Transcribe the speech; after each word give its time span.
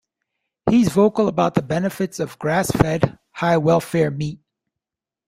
He's 0.67 0.89
vocal 0.89 1.27
about 1.27 1.53
the 1.53 1.61
benefits 1.61 2.19
of 2.19 2.39
grass 2.39 2.71
fed, 2.71 3.19
high 3.33 3.57
welfare 3.57 4.09
meat. 4.09 4.39